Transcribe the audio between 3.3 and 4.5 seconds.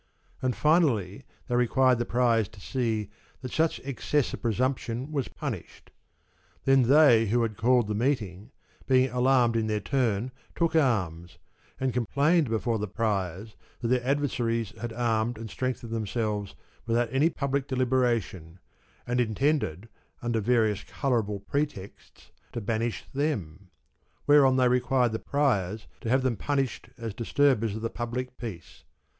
that such excess of